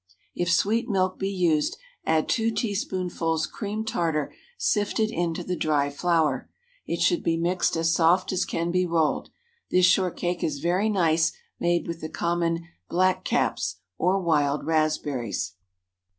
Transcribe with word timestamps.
If 0.33 0.51
sweet 0.51 0.89
milk 0.89 1.19
be 1.19 1.29
used, 1.29 1.77
add 2.07 2.27
two 2.27 2.49
teaspoonfuls 2.49 3.45
cream 3.45 3.85
tartar 3.85 4.33
sifted 4.57 5.11
into 5.11 5.43
the 5.43 5.55
dry 5.55 5.91
flour. 5.91 6.49
It 6.87 6.99
should 7.01 7.21
be 7.21 7.37
mixed 7.37 7.77
as 7.77 7.93
soft 7.93 8.31
as 8.31 8.43
can 8.43 8.71
be 8.71 8.83
rolled. 8.87 9.29
This 9.69 9.85
shortcake 9.85 10.43
is 10.43 10.57
very 10.57 10.89
nice 10.89 11.33
made 11.59 11.85
with 11.87 12.01
the 12.01 12.09
common 12.09 12.67
"black 12.89 13.23
caps" 13.23 13.75
or 13.99 14.19
wild 14.19 14.65
raspberries. 14.65 15.53